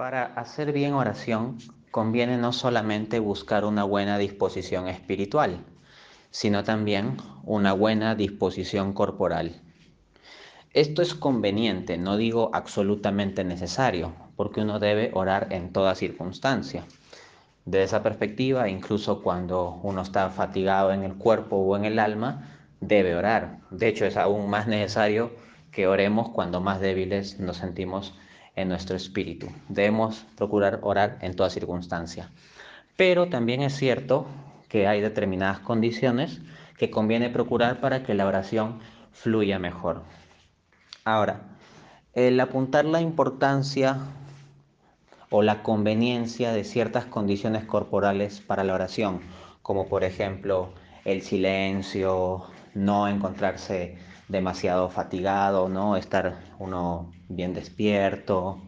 [0.00, 1.58] Para hacer bien oración
[1.90, 5.62] conviene no solamente buscar una buena disposición espiritual,
[6.30, 9.60] sino también una buena disposición corporal.
[10.72, 16.86] Esto es conveniente, no digo absolutamente necesario, porque uno debe orar en toda circunstancia.
[17.66, 22.48] De esa perspectiva, incluso cuando uno está fatigado en el cuerpo o en el alma,
[22.80, 23.58] debe orar.
[23.70, 25.30] De hecho, es aún más necesario
[25.70, 28.14] que oremos cuando más débiles nos sentimos
[28.56, 29.48] en nuestro espíritu.
[29.68, 32.30] Debemos procurar orar en toda circunstancia.
[32.96, 34.26] Pero también es cierto
[34.68, 36.40] que hay determinadas condiciones
[36.76, 38.80] que conviene procurar para que la oración
[39.12, 40.02] fluya mejor.
[41.04, 41.42] Ahora,
[42.14, 43.98] el apuntar la importancia
[45.30, 49.20] o la conveniencia de ciertas condiciones corporales para la oración,
[49.62, 50.72] como por ejemplo
[51.04, 52.44] el silencio,
[52.74, 53.98] no encontrarse
[54.30, 55.96] demasiado fatigado, ¿no?
[55.96, 58.62] Estar uno bien despierto,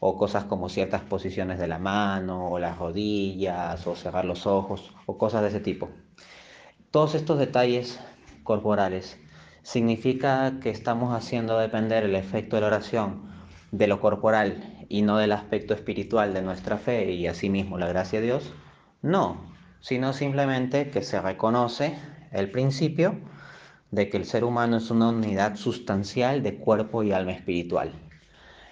[0.00, 4.94] o cosas como ciertas posiciones de la mano, o las rodillas, o cerrar los ojos,
[5.06, 5.90] o cosas de ese tipo.
[6.90, 8.00] Todos estos detalles
[8.42, 9.18] corporales
[9.62, 13.30] significa que estamos haciendo depender el efecto de la oración
[13.70, 18.20] de lo corporal y no del aspecto espiritual de nuestra fe y asimismo la gracia
[18.20, 18.52] de Dios.
[19.00, 19.40] No,
[19.80, 21.96] sino simplemente que se reconoce
[22.30, 23.16] el principio
[23.92, 27.92] de que el ser humano es una unidad sustancial de cuerpo y alma espiritual.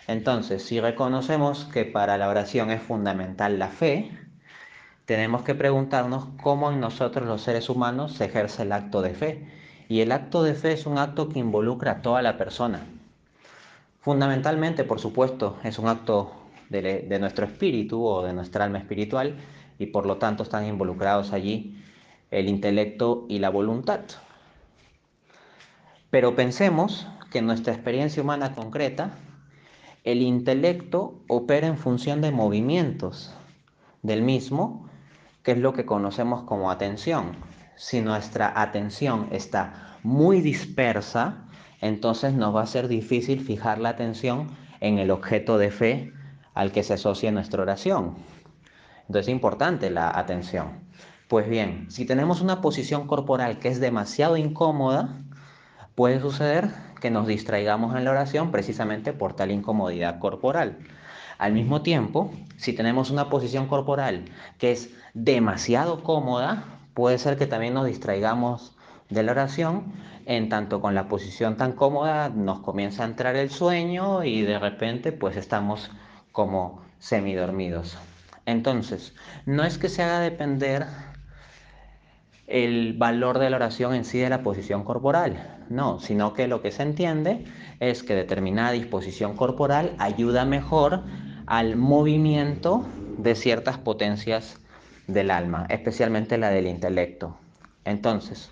[0.09, 4.11] Entonces, si reconocemos que para la oración es fundamental la fe,
[5.05, 9.47] tenemos que preguntarnos cómo en nosotros los seres humanos se ejerce el acto de fe.
[9.89, 12.81] Y el acto de fe es un acto que involucra a toda la persona.
[14.01, 16.33] Fundamentalmente, por supuesto, es un acto
[16.71, 19.37] de, de nuestro espíritu o de nuestra alma espiritual
[19.79, 21.77] y por lo tanto están involucrados allí
[22.31, 24.01] el intelecto y la voluntad.
[26.11, 29.13] Pero pensemos que en nuestra experiencia humana concreta,
[30.03, 33.35] el intelecto opera en función de movimientos
[34.03, 34.89] del mismo,
[35.43, 37.37] que es lo que conocemos como atención.
[37.77, 41.45] Si nuestra atención está muy dispersa,
[41.81, 44.49] entonces nos va a ser difícil fijar la atención
[44.81, 46.13] en el objeto de fe
[46.55, 48.17] al que se asocia nuestra oración.
[49.03, 50.91] Entonces es importante la atención.
[51.29, 55.23] Pues bien, si tenemos una posición corporal que es demasiado incómoda,
[56.01, 60.79] puede suceder que nos distraigamos en la oración precisamente por tal incomodidad corporal.
[61.37, 64.25] Al mismo tiempo, si tenemos una posición corporal
[64.57, 68.75] que es demasiado cómoda, puede ser que también nos distraigamos
[69.11, 69.93] de la oración,
[70.25, 74.59] en tanto con la posición tan cómoda nos comienza a entrar el sueño y de
[74.59, 75.91] repente pues estamos
[76.33, 77.99] como semidormidos.
[78.47, 80.87] Entonces, no es que se haga depender
[82.51, 86.61] el valor de la oración en sí de la posición corporal, no, sino que lo
[86.63, 87.45] que se entiende
[87.79, 91.03] es que determinada disposición corporal ayuda mejor
[91.47, 92.85] al movimiento
[93.19, 94.59] de ciertas potencias
[95.07, 97.37] del alma, especialmente la del intelecto.
[97.85, 98.51] Entonces,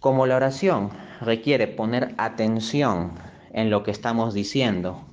[0.00, 0.90] como la oración
[1.20, 3.12] requiere poner atención
[3.52, 5.04] en lo que estamos diciendo,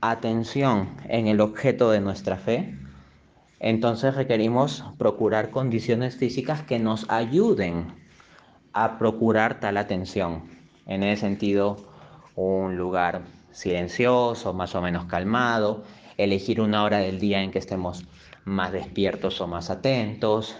[0.00, 2.74] atención en el objeto de nuestra fe,
[3.62, 7.94] entonces requerimos procurar condiciones físicas que nos ayuden
[8.72, 10.42] a procurar tal atención.
[10.86, 11.76] En ese sentido,
[12.34, 13.22] un lugar
[13.52, 15.84] silencioso, más o menos calmado,
[16.16, 18.04] elegir una hora del día en que estemos
[18.44, 20.56] más despiertos o más atentos,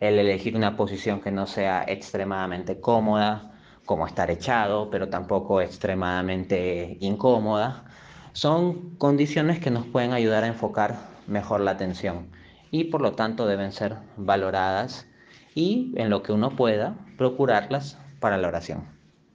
[0.00, 3.52] el elegir una posición que no sea extremadamente cómoda,
[3.86, 7.84] como estar echado, pero tampoco extremadamente incómoda,
[8.32, 12.28] son condiciones que nos pueden ayudar a enfocar mejor la atención
[12.70, 15.06] y por lo tanto deben ser valoradas
[15.54, 18.88] y en lo que uno pueda procurarlas para la oración.